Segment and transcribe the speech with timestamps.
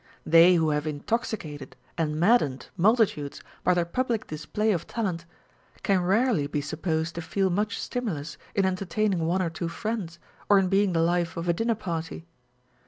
[0.25, 5.25] They who have intoxicated and maddened multitudes by their public display of talent,
[5.83, 10.17] can rarely be supposed to feel much stimulus in entertaining one or two friends,
[10.49, 12.25] or in being the life of a dinner party.